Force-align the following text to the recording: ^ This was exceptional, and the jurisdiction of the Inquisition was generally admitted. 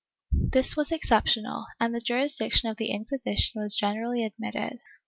^ 0.35 0.51
This 0.51 0.75
was 0.75 0.91
exceptional, 0.91 1.67
and 1.79 1.93
the 1.93 1.99
jurisdiction 1.99 2.69
of 2.71 2.77
the 2.77 2.89
Inquisition 2.89 3.61
was 3.61 3.75
generally 3.75 4.25
admitted. 4.25 4.79